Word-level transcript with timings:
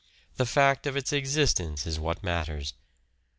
The 0.37 0.47
fact 0.47 0.87
of 0.87 0.97
its 0.97 1.13
existence 1.13 1.85
is 1.85 1.99
what 1.99 2.23
matters. 2.23 2.73